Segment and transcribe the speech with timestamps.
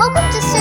[0.00, 0.59] Welcome to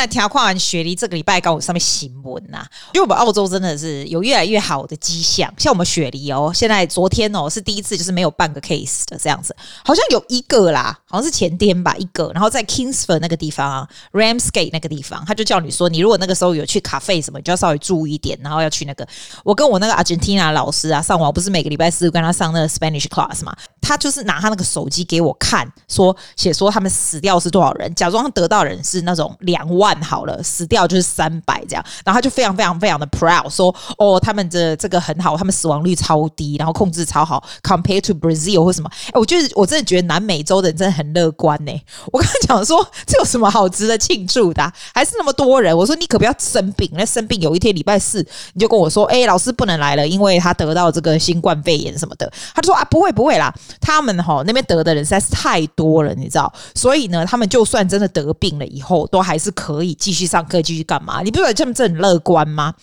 [0.00, 5.52] 来，调看完雪梨这个礼拜刚好上面新闻呐、啊，因为我们澳洲真的是有越来越好的迹象。
[5.58, 19.06] 像我们雪梨哦，现在昨天哦是第一次就是没有半个 case 的这样子，好像有一个啦，好像是前天吧一个，然后在 Kingsford 那个地方啊，Ramsgate 那个地方，他就叫你说，你如果那个时候有去咖啡什么，你就要稍微注意一点，然后要去那个。
[19.44, 29.36] 我跟我那个 Argentina 老师啊上网，不是每个礼拜四跟他上那个 Spanish class 嘛，他就是拿他那个手机给我看，说写说他们死掉是多少人，假装得到人是那种。
[29.40, 41.72] 两万办好了，死掉就是三百这样，然后他就非常非常非常的 proud 说，哦，他们的这个很好，他们死亡率超低，然后控制超好，compared to Brazil 或什么，哎，我觉得我真的觉得南美洲的人真的很乐观呢。
[42.12, 44.72] 我刚才讲说，这有什么好值得庆祝的？
[44.94, 45.76] 还是那么多人？
[45.76, 52.30] 我说你可不要生病，那生病有一天礼拜四你就跟我说，哎，老师不能来了，因为他得到这个新冠肺炎什么的。
[52.54, 61.22] 他就说啊，不会不会啦，他们哈那边得的人实在是太多了，你知道，所以呢，他们就算真的得病了以后，都还是可可以继续上课，继续干嘛？
[61.22, 62.74] 你不觉得这么这很乐观吗？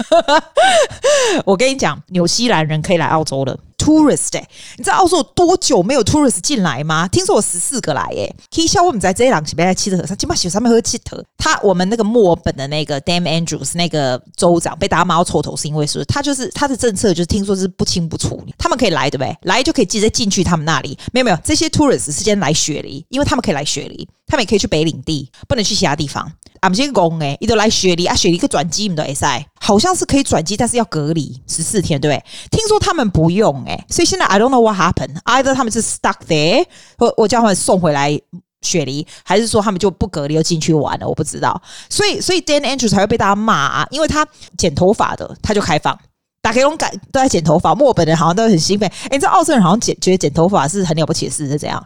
[1.46, 3.56] 我跟你讲，纽西兰人可以来澳洲了。
[3.88, 4.46] Tourist 欸，
[4.78, 7.08] 你知道澳洲有多久没有 tourist 进来吗？
[7.08, 8.36] 听说我十四个来诶。
[8.54, 10.18] 可以笑我们在这一档是不是在七特河上？
[10.18, 11.24] 今晚雪上面喝七特。
[11.38, 18.44] 他我们那个墨尔本的那个 Dam Andrews 那个州长被大家骂到臭头，是因为是他就是他的政策就是听说是不清不楚。
[18.58, 19.34] 他们可以来对不对？
[19.44, 20.98] 来就可以直接进去他们那里。
[21.14, 26.30] 没有没有，这些 tourist 是先来雪梨，因为他们可以来雪梨，他们也可以去北领地，不能去其他地方。
[26.60, 32.24] 俺们先讲诶，一都来雪梨啊，雪梨个转机，你都会塞，好像是可以转机，但是要隔离十四天，对不对？
[32.52, 35.20] 听说他们不用诶，所以现在 I don't know what happened.
[35.24, 36.66] Either 他们是 stuck there，
[36.98, 38.20] 我我叫他们送回来
[38.62, 41.08] 雪梨，还是说他们就不隔离又进去玩了？
[41.08, 41.62] 我不知道。
[41.90, 44.26] 所以所以 Dan Andrews 才会被大家骂啊，因为他
[44.58, 45.98] 剪头发的，他就开放，
[46.42, 47.74] 打开龙改都在剪头发。
[47.76, 51.84] 墨本人好像都很兴奋，诶，你知道澳洲人好像剪觉得剪头发是很了不起的事，是这样，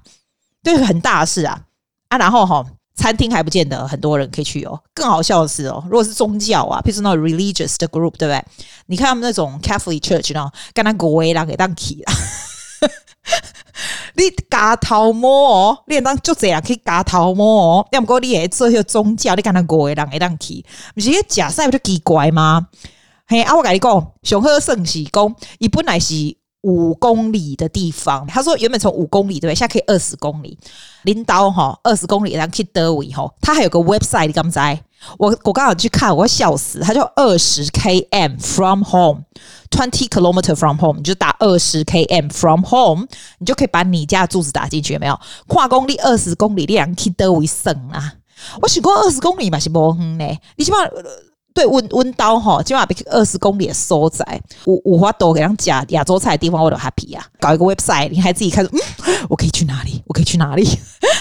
[0.63, 1.59] 对，很大事啊
[2.09, 2.65] 啊，然后哈。
[3.01, 4.79] 餐厅还不见得很多人可以去哦。
[4.93, 8.45] 更好笑的是哦，如果是宗教啊，譬如说那种 religious 的 group，对不对？
[8.85, 12.13] 你看他们那种 Catholic Church 呢，跟他国威啦给当起啦，
[14.13, 17.87] 你嘎头摸哦，你当就这样可以嘎头摸哦。
[17.91, 20.63] 要不过你也做一个宗教，你跟他国威让给当起，
[20.93, 22.67] 不是假赛不就奇怪吗？
[23.25, 26.40] 嘿，啊，我跟你讲，上好圣喜公，伊本来是。
[26.61, 29.55] 五公里的地方，他说原本从五公里对不对？
[29.55, 30.57] 现在可以二十公里。
[31.03, 34.59] 领导哈，二十公里然后去德维哈，他还有个 website，你敢不知？
[35.17, 36.79] 我我刚好去看，我笑死。
[36.81, 43.07] 他就二十 km from home，twenty kilometer from home，你就打二十 km from home，
[43.39, 45.19] 你就可以把你家的住址打进去，有没有？
[45.47, 48.13] 跨公里二十公里，你两去德维省啊？
[48.61, 50.37] 我想过二十公里嘛是不远呢？
[50.55, 50.77] 你起码。
[51.53, 54.23] 对，温温刀哈，起码比二十公里的所在，
[54.65, 57.25] 五五花豆给人家亚洲菜的地方，我都 happy 啊！
[57.39, 58.79] 搞一个 website，你还自己看，嗯，
[59.29, 60.01] 我可以去哪里？
[60.07, 60.65] 我可以去哪里？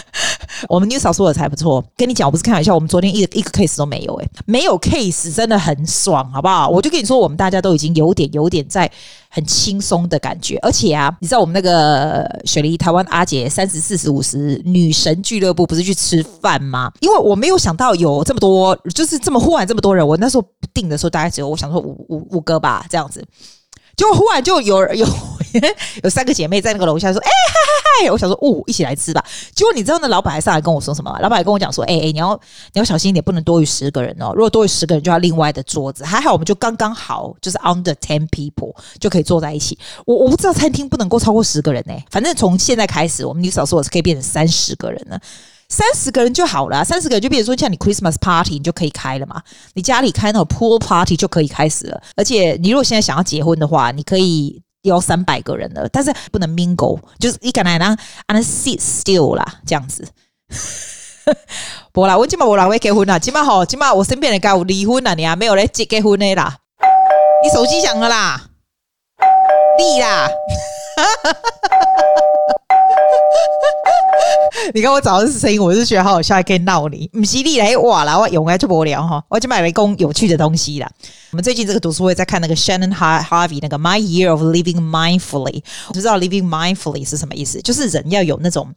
[0.68, 6.68] 我们 New South Wales 才不错，跟你讲，我不是开玩笑，我们昨天一个一个 case 都没有，诶，没有 case 真的很爽，好不好？
[6.68, 8.90] 我就跟你说，我们大家都已经有点有点在
[9.30, 16.92] 很轻松的感觉，而且啊，你知道我们那个雪梨台湾阿姐三十四十五十女神俱乐部不是去吃饭吗？
[17.00, 23.24] 因为我没有想到有这么多，就是这么忽然这么多人，我那时候定的时候大概只有我想说五五五个吧，这样子。
[23.96, 25.06] 就忽然就有有
[26.02, 27.54] 有三个姐妹在那个楼下说：“哎嗨！”
[28.10, 29.24] 我想说：“哦，一起来吃吧。”
[29.54, 31.10] 结果你知道那老板还上来跟我说什么？
[31.20, 32.34] 老板还跟我讲说：“哎哎，你要
[32.72, 34.32] 你要小心一点，不能多于十个人哦。
[34.34, 36.04] 如果多于十个人，就要另外的桌子。
[36.04, 39.78] 还好我们就刚刚好，就是 under ten people 就可以坐在一起。
[40.06, 41.94] 我我不知道餐厅不能够超过十个人呢。
[42.10, 45.20] 反正从现在开始，我们女少说我是可以变成三十个人了。”
[45.72, 49.40] 三十个人就好了，三十个人就比如说像你 Christmas party 你就可以开了嘛，
[49.74, 52.02] 你家里开那种 pool party 就可以开始了。
[52.16, 57.96] 而且你如果现在想要结婚的话，你可以要三百个人了，但是不能 mingle，就是你敢来让
[58.28, 60.08] and sit still 啦，这样子。
[61.92, 66.56] 不啦，我今嘛我来会结婚啦，今嘛吼，今嘛我身边的该有离婚啦，你啊没有来结结婚的啦。
[67.42, 68.42] 你手机响了啦，
[69.78, 70.28] 立啦。
[74.74, 77.08] 你看我找的是声音，我是觉得好好笑，还可以闹你。
[77.12, 80.90] 不是你来哇啦，我用来就无聊哈，我就买了一公有趣的东西啦。
[81.32, 88.74] 我们最近这个读书会在看那个 Shannon Harvey 那个 My Year of Living Mindfully，我不知道 Living Mindfully 是什么意思，就是人要有那种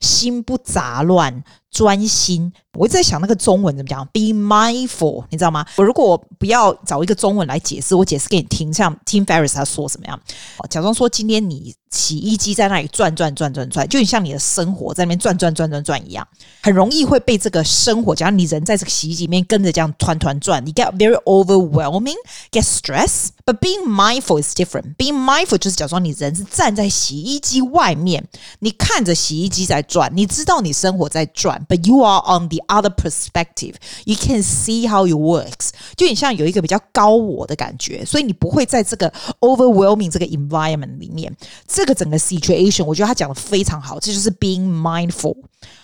[0.00, 1.42] 心不杂乱、
[1.76, 2.50] 专心。
[2.78, 5.64] 我一直在想那个中文怎么讲，Be mindful，你知道吗？
[5.76, 10.20] 我如果不要找一个中文来解释，我解释给你听，像 Tim Ferris 他说什么样？
[10.68, 11.74] 假装说今天你。
[11.88, 16.26] 洗衣机在那里转转转转转，就你像你的生活在那边转转转转转一样，
[16.60, 23.28] 很容易会被这个生活，假如你人在这个洗衣机里面跟着这样团团转，你 get very overwhelming，get stress。
[23.46, 24.96] But being mindful is different.
[24.96, 28.26] Being mindful 就是假装你人是站在洗衣机外面，
[28.58, 33.75] 你看着洗衣机在转，你知道你生活在转 ，but you are on the other perspective.
[34.05, 35.69] You can see how it works.
[35.95, 41.35] 就很像有一个比较高我的感觉，所以你不会在这个 overwhelming 这个 environment 里面。
[41.67, 45.35] 这个整个 situation，我觉得他讲的非常好，这就是 being mindful。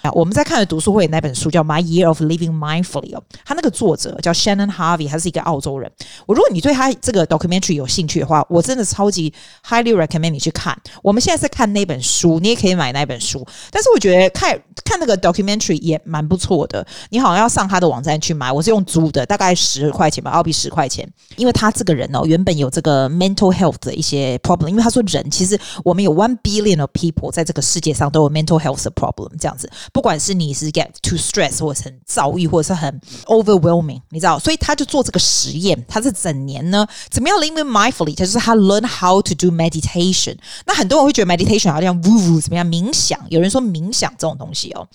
[0.01, 5.91] 啊，我们在看的读书会那本书叫《My Year of Living Mindfully》哦，他那个作者叫 Shannon Harvey，他是一个澳洲人。
[6.25, 9.31] 我如果你对他这个 documentary 有兴趣的话，我真的超级
[9.63, 10.75] highly recommend 你去看。
[11.03, 13.45] 我们现在是看那本书，你也可以买那本书。
[13.69, 16.86] 但是我觉得看看那个 documentary 也蛮不错的。
[17.10, 21.08] 你好像要上他的网站去买，我是用租的，大概十块钱吧，澳币十块钱。
[21.36, 29.70] 因为他这个人哦，原本有这个 mental health 的一些 problem，因为他说人其实我们有 one billion of people 在这个世界上都有 mental health 的 problem 这样子。
[29.92, 35.84] 不管是你是 get too stress 或者很躁郁，或者是很 overwhelming，你知道，所以他就做这个实验。
[35.88, 38.14] 他是整年呢，怎么样 live mindfully？
[38.14, 40.36] 就是他 learn how to do meditation。
[40.66, 43.18] 那很多人会觉得 meditation 好像呜呜怎么样冥想？
[43.28, 44.86] 有人说冥想这种东西哦，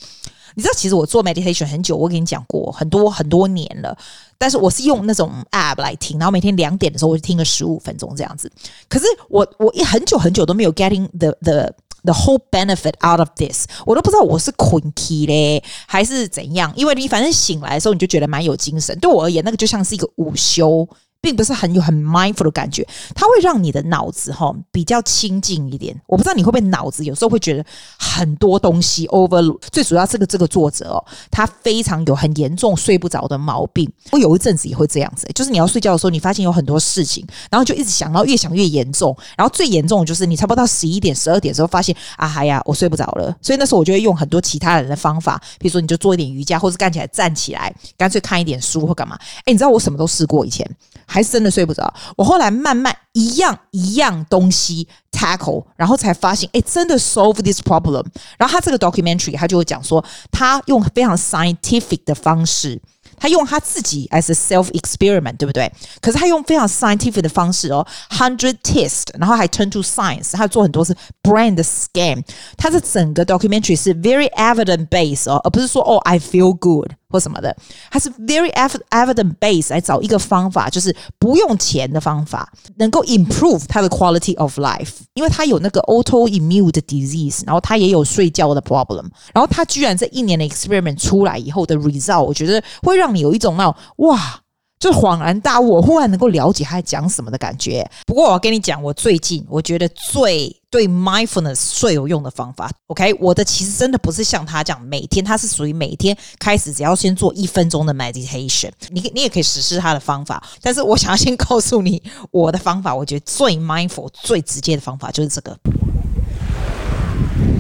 [0.58, 3.96] 你知道，其实我做 meditation 很久，我跟你讲过很多很多年了。
[4.40, 8.52] 但是我是用那种 app 来听，然后每天两点的时候我就听个十五分钟这样子。
[8.90, 11.72] 可是我我一很久很久都没有 getting the the
[12.04, 18.98] The whole benefit out of this，我都不知道我是困 key 嘞还是怎样，因为你反正醒来的时候你就觉得蛮有精神。
[19.00, 20.88] 对我而言，那个就像是一个午休。
[21.22, 26.00] 并不是很有很 mindful 的感觉，它会让你的脑子哈比较清静一点。
[26.08, 27.66] 我不知道你会不会脑子有时候会觉得
[27.98, 29.38] 很多东西 over。
[29.72, 33.92] 最主要这个这个作者哦，他非常有很严重睡不着的毛病。
[34.12, 39.16] 我有一阵子也会这样子，就是你要睡觉的时候，你发现有很多事情，然后就一直想，然后越想越严重。
[39.38, 43.36] 然后最严重的就是你差不多到十一点、十二点的时候，发现啊嗨呀，我睡不着了。
[43.42, 49.18] 所以那时候我就会用很多其他人的方法，比如说你就做一点瑜伽，或者干起来站起来，干脆看一点书或干嘛。
[49.46, 50.70] 诶，你知道我什么都试过以前。
[51.08, 51.92] 还是真的睡不着。
[52.16, 58.06] 我后来慢慢一样一样东西 tackle，然后才发现，哎，真的 solve this problem。
[58.38, 62.80] 然后他这个 documentary，他就会讲说，他用非常 scientific 的方式。
[63.20, 65.72] 他用他自己 as a self experiment，对不对？
[66.02, 72.24] 可是他用非常 scientific 的方式哦，hundred test，然后还 turn to science，他做很多是 brand scan。
[72.58, 77.56] 他的整个 documentary 是 very evidence base 哦，而不是说哦 I feel good 或什么的。
[77.90, 84.96] 他是 very evident base 来找一个方法，就是不用钱的方法，能够 improve 它的 quality of life。
[85.14, 94.40] 因为他有那个 autoimmune disease，然后他也有睡觉的 problem，然后他居然这一年的 experiment 出来以后的 result，我觉得会让你有一种那种哇，
[94.80, 97.90] 就恍然大悟，我忽然能够了解他在讲什么的感觉。
[98.06, 110.44] 不过我要跟你讲，我最近我觉得最对 mindfulness 最有用的方法，OK，我的其实真的不是像他讲每天，他是属于每天开始只要先做一分钟的 meditation，你你也可以实施他的方法。
[110.62, 115.58] 但是我想要先告诉你我的方法，我觉得最 mindful 最直接的方法就是这个。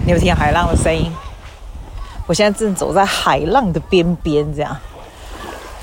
[0.05, 1.11] 你有听海浪的声音？
[2.27, 4.77] 我现在正走在海浪的边边，这样。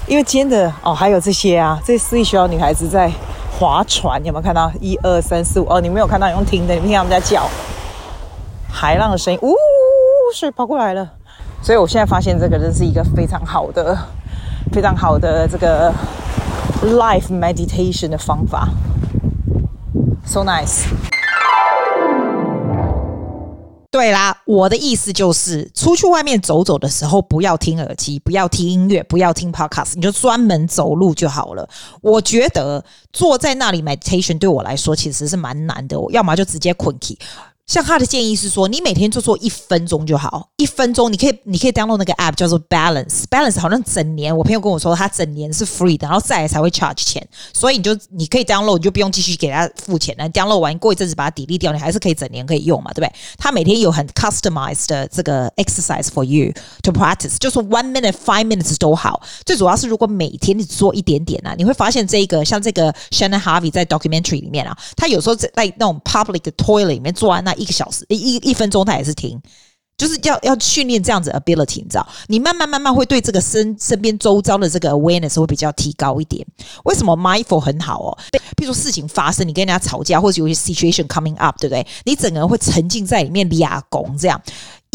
[0.06, 3.10] 因为今天的哦，还有这些啊，这私立学校女孩子在
[3.58, 4.70] 划船，有没有看到？
[4.78, 7.48] 一二三四五哦，你没有看到，用听的，你听他们在叫
[8.70, 9.54] 海浪的声音，呜，
[10.34, 11.10] 水跑过来了。
[11.62, 13.96] 所以我现在发现这个真是一个非常好的、
[14.72, 15.90] 非常好的这个
[16.82, 18.68] life meditation 的方法
[20.26, 20.84] ，so nice。
[23.90, 31.68] 对啦，我的意思就是，出去外面走走的时候，不要听耳机，不要听音乐，不要听 podcast，你就专门走路就好了。
[32.02, 37.18] 我觉得坐在那里 meditation 对我来说其实是蛮难的，我要么就直接困起。
[37.66, 53.12] 像他的建议是说，你每天就做一分钟就好，一分钟你可以你可以 download 那个 app 叫做 Balance，Balance 好像整年，我朋友跟我说他整年是 free 的，然后再来才会 charge 钱，所以你就你可以 download，你就不用继续给他付钱了，download 完过一阵子把它 delete 掉，你还是可以整年可以用嘛，对不对？
[53.38, 56.52] 他每天有很 customized 的这个 exercise for you
[56.82, 67.53] to practice，就是 one minute five minutes 都好，最主要是如果每天你做一点点啊，你会发现这个像这个 Shannon Harvey 在 documentary 里面啊，他有时候在那种 public toilet 里面做完那。
[67.54, 69.40] 一个小时，一一分钟，他也是停，
[69.96, 72.06] 就是要要训练这样子 ability，你知道？
[72.26, 76.44] 你慢慢慢慢会对这个身身边周遭的这个 awareness 会比较提高一点。
[76.84, 78.18] 为什么 mindful 很好哦？
[78.56, 81.86] 比如说事情发生，你跟人家吵架，或者有些 situation coming up，对不对？
[82.04, 84.40] 你整个人会沉浸在里面，俩拱这样。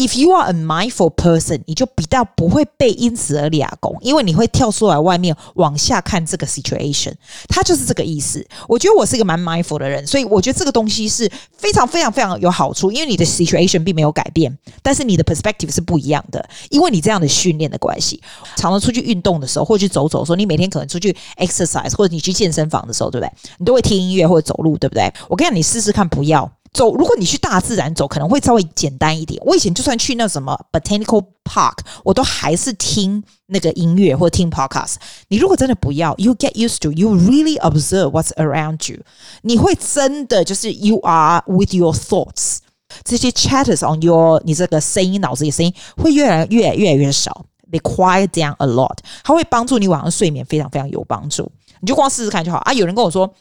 [0.00, 7.12] If you are a mindful person，你就比较不会被因此而俩攻，因为你会跳出来外面往下看这个 situation，
[7.48, 8.42] 它就是这个意思。
[8.66, 18.22] 我觉得我是一个蛮 mindful 的人，所以我觉得这个东西是非常非常非常有好处，因为你的 situation 并没有改变，但是你的 perspective 是不一样的，因为你这样的训练的关系。
[18.56, 23.30] 常常出去运动的时候，或者去走走的时候，你每天可能出去 exercise，或者你去健身房的时候，对不对？
[23.58, 25.12] 你都会听音乐或者走路，对不对？
[25.28, 26.50] 我跟你讲，你试试看，不要。
[26.72, 29.42] 走，如果你去大自然走，可能会稍微简单一点。
[29.44, 34.94] 我以前就算去那什么 botanical park，我都还是听那个音乐或者听 podcast。
[35.28, 39.00] 你如果真的不要，you get used to, you really observe what's around you。
[39.42, 42.58] 你会真的就是 you are with your thoughts，
[43.02, 48.98] 这些 chatters on your 你这个声音脑子里声音会越来越越来越少，they quiet down a lot。
[49.24, 51.50] 它会帮助你晚上睡眠，非常非常有帮助。
[51.80, 52.72] 你就光试试看就好啊。
[52.72, 53.34] 有人跟我说。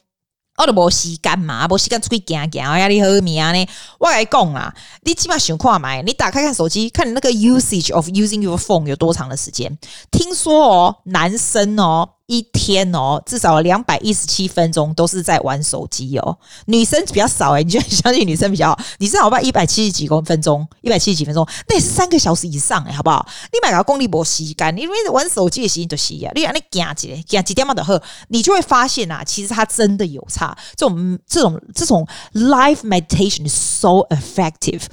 [0.59, 3.65] 我都无时间嘛，无时间出去行行，压力好命呢。
[3.97, 4.73] 我来讲啊，
[5.03, 9.77] 你起码想看买，你打开看手机，看你那个 usage of using your phone 有多长的时间。
[10.11, 12.09] 听说哦，男生哦。
[12.29, 16.37] 一天哦，至少两百一十七分钟都是在玩手机哦。
[16.67, 18.79] 女生比较少哎，你就相信女生比较好？
[18.99, 23.27] 你至少把一百七十几公分钟，一百七十几分钟，那也是三个小时以上哎，好不好？
[23.51, 26.31] 你买个功力不吸干，你因为玩手机的时间就吸啊。
[26.35, 30.55] 你让你加几加几点嘛的喝，你就会发现啊，其实它真的有差。
[30.75, 34.83] 这种这种这种 life meditation is so effective。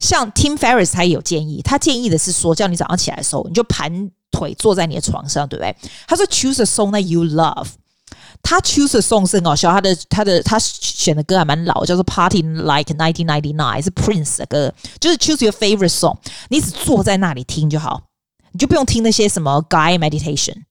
[0.00, 4.10] 像 Tim Ferriss 他也有建议，他建议的是说，叫你早上起来的时候，你就盘。
[4.30, 5.74] 腿坐在你的床上，对不对？
[6.06, 7.68] 他说：“Choose a song that you love。”
[8.42, 14.72] 他 choose a song 是很搞笑，他的他的他选的歌还蛮老，叫做《Party Like 1999》，是 Prince 的歌。
[15.00, 16.16] 就是 Choose your favorite song，
[16.48, 18.04] 你只坐在那里听就好，
[18.52, 20.62] 你就不用听那些什么 Guy Meditation，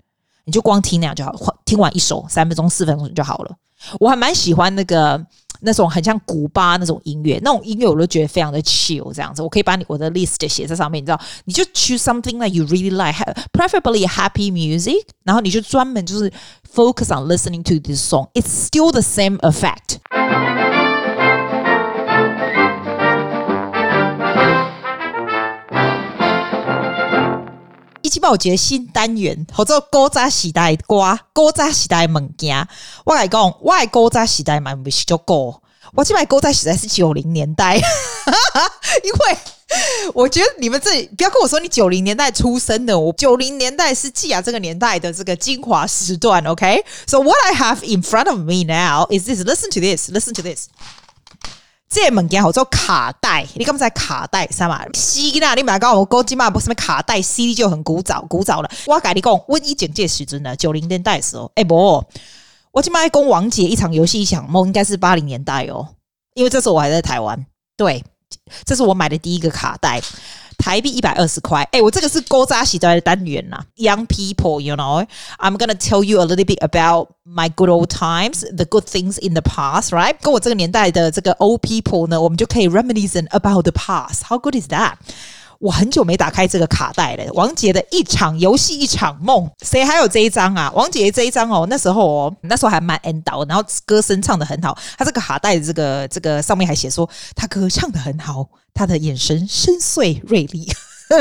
[0.45, 1.33] 你就光听那样就好。
[1.65, 3.55] 听完一首三分钟、四分钟就好了。
[3.99, 5.25] 我还蛮喜欢那个。
[5.61, 16.31] 那种很像古巴那种音乐，那种音乐我都觉得非常的 chill，这样子，我可以把你我的 list 写在上面，你知道，你就 choose something that you really like，preferably happy music，然后你就专门就是
[16.73, 19.97] focus on listening to this song，it's still the same effect。
[28.17, 32.67] 一起报捷新单元，叫做古早时代歌，古早时代物件。
[33.05, 35.53] 我来讲，我爱古早时代嘛，不是就古。
[35.93, 37.75] 我起码古早时代是九零年代，
[39.05, 39.37] 因为
[40.15, 46.43] 我觉得你们这不要跟我说你九零年代出生的，我九零年代是纪雅这个年代的这个精华时段。
[46.47, 49.43] OK，so、what I have in front of me now is this.
[49.43, 50.09] Listen to this.
[50.09, 50.69] Listen to this.
[51.89, 58.69] 这物件叫做卡带，你刚才卡带是嘛？CD 啦，你咪讲我高级嘛，不是什么卡带，CD 就很古早，古早了。
[58.85, 62.03] 我跟你讲，我以前这时阵呢，九零年代时候，哎、欸、不，
[62.71, 65.87] 我今麦讲王姐一场游戏一场梦，应该是八零年代哦，
[66.33, 67.45] 因为这时候我还在台湾。
[67.77, 68.03] 对，
[68.65, 70.01] 这是我买的第一个卡带。
[70.58, 73.58] 台币一百二十块，哎，我这个是古早时代的单元呐。
[73.76, 75.04] Young people, you know,
[75.38, 79.18] I'm gonna tell you a little bit about my good old times, the good things
[79.20, 80.14] in the past, right？
[80.20, 84.22] 跟我这个年代的这个 old people 呢，我们就可以 reminiscent about the past.
[84.28, 84.94] How good is that？
[85.59, 87.31] 我很久没打开这个卡带了。
[87.33, 90.71] 王杰的一场游戏一场梦，谁还有这一张啊？
[90.75, 94.77] 王杰这一张哦，那时候哦，那时候还蛮 end 到，然后歌声唱得很好。
[94.97, 100.67] 他这个卡带的这个这个上面还写说，他歌唱得很好，他的眼神深邃锐利。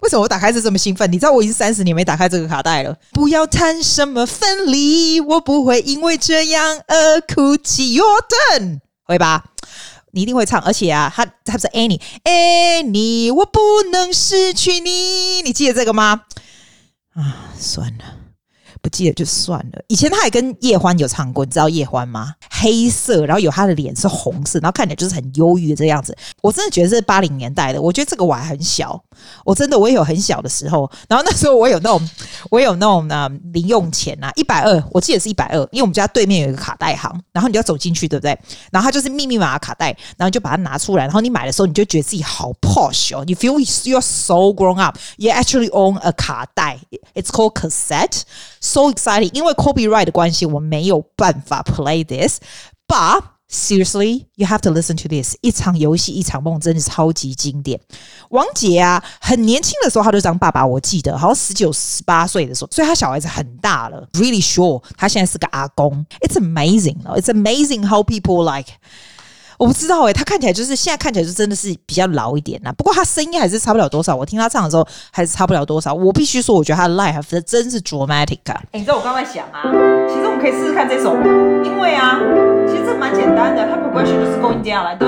[0.00, 1.10] 为什么我打开是这么兴奋？
[1.10, 2.96] 你知道我已经三十年没打开这个卡带了。
[3.12, 7.98] 不要谈什么分离，我不会因为这样而哭泣。
[7.98, 9.44] Jordan，会吧？
[10.14, 16.22] 你一定会唱，而且啊，他他是 Annie，Annie，我不能失去你，你记得这个吗？
[17.14, 18.04] 啊，算了。
[18.84, 19.82] 不记得就算了。
[19.88, 22.34] 以前他还跟叶欢有唱过，你知道叶欢吗？
[22.50, 26.14] 黑色，然后有他的脸是红色，然后看起来就是很忧郁的这样子。
[26.42, 27.80] 我真的觉得是八零年代的。
[27.80, 29.02] 我觉得这个我还很小，
[29.42, 30.90] 我真的我也有很小的时候。
[31.08, 32.10] 然后那时候我有那种，
[32.50, 38.38] 我有那种呢零用钱啊，一百二，我记得是一百二，因为我们家对面有一个卡带行，然后你就要走进去，对不对？
[38.70, 44.98] 然后他就是密密麻麻卡带，然后就把它拿出来，然后你买的时候你就觉得自己好 posh 哦，你 feel you're so grown up.
[45.16, 46.78] You actually own a 卡带
[47.14, 48.22] ，it's called cassette.
[48.73, 49.33] So exciting！
[49.33, 55.35] 因为 copyright 的关系，我没有办法 play this。But seriously, you have to listen to this。
[55.41, 57.79] 一场游戏一场梦，真的是超级经典。
[58.29, 64.07] 王杰啊，很年轻的时候他就当爸爸，我记得好像十九、十八岁的时候，所以他小孩子很大了。
[64.13, 66.05] Really sure，他现在是个阿公。
[66.21, 68.73] It's amazing，It's amazing how people like。
[69.58, 72.72] 我不知道哎、他看起来就是现在看起来就真的是比较老一点啦。
[72.72, 75.94] 不过他声音还是差不了多少，我听他唱的时候还是差不了多少。
[75.94, 78.38] 我必须说，我觉得他的 live 真是 dramatic！
[78.72, 79.62] 你知道我刚才想啊，
[80.08, 81.14] 其实我们可以试试看这首，
[81.64, 82.18] 因为啊，
[82.68, 84.96] 其实这蛮简单的，它没关系就是 going down 来。
[84.96, 85.04] 不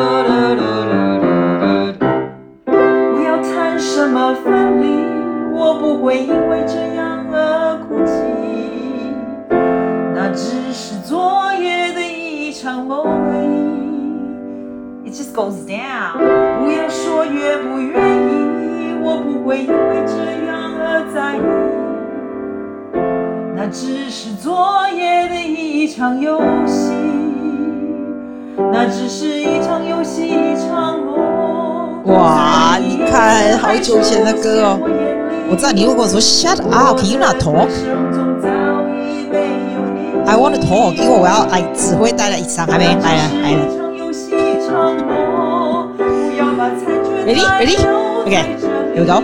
[3.24, 4.86] 要谈什么分离，
[5.54, 8.12] 我不会因为这样而哭泣，
[10.14, 10.98] 那只是
[15.36, 16.16] goes down。
[16.58, 20.14] 不要说愿不愿意，我不会因为这
[20.46, 21.40] 样而在意。
[23.54, 26.94] 那只是昨夜的一场游戏，
[28.72, 32.02] 那只是一场游戏，一场梦。
[32.06, 34.80] 哇，你看，好久以前的歌哦。
[35.50, 43.00] 我知道你如果说 Shut up，Can you not talk？I want to talk，因为我要来指挥大家一场，还没来了，
[43.42, 43.75] 来了。
[47.26, 47.74] Ready, ready,
[48.22, 48.30] OK,
[48.94, 49.18] here we go.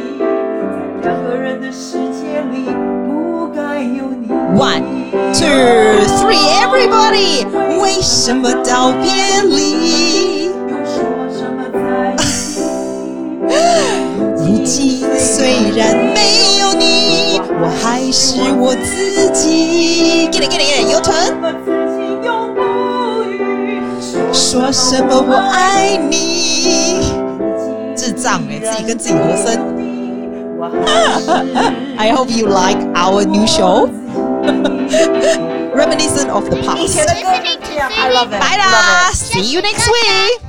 [4.58, 7.46] One, two, three, everybody.
[7.80, 10.50] 为什么道别离？
[14.36, 20.28] 如今虽然没有你，我还是我自己。
[20.32, 20.90] Get it, get it, get it.
[20.90, 21.38] Your turn.
[24.32, 27.21] 说什么我爱你？
[28.21, 29.75] 智障哎，自己跟自己和声。
[31.97, 33.89] I hope you like our new show,
[35.73, 36.77] reminiscent of the past.
[36.77, 37.73] Listening to
[38.39, 40.40] Bye 啦，See you next week.